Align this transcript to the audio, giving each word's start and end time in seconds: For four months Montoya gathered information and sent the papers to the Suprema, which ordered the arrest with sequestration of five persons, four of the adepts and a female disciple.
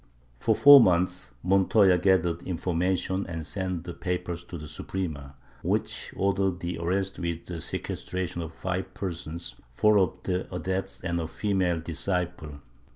For 0.39 0.55
four 0.55 0.81
months 0.81 1.29
Montoya 1.43 1.99
gathered 1.99 2.41
information 2.41 3.27
and 3.27 3.45
sent 3.45 3.83
the 3.83 3.93
papers 3.93 4.43
to 4.45 4.57
the 4.57 4.67
Suprema, 4.67 5.35
which 5.61 6.11
ordered 6.17 6.59
the 6.59 6.79
arrest 6.79 7.19
with 7.19 7.61
sequestration 7.61 8.41
of 8.41 8.51
five 8.51 8.95
persons, 8.95 9.53
four 9.69 9.99
of 9.99 10.13
the 10.23 10.51
adepts 10.51 11.01
and 11.01 11.19
a 11.21 11.27
female 11.27 11.79
disciple. 11.79 12.61